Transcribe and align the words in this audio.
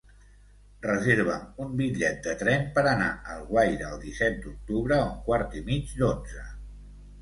Reserva'm 0.85 1.61
un 1.65 1.75
bitllet 1.83 2.25
de 2.29 2.35
tren 2.41 2.67
per 2.79 2.85
anar 2.95 3.11
a 3.13 3.37
Alguaire 3.37 3.93
el 3.93 4.05
disset 4.09 4.43
d'octubre 4.45 5.01
a 5.01 5.09
un 5.15 5.17
quart 5.31 5.59
i 5.63 5.67
mig 5.73 5.99
d'onze. 6.05 6.53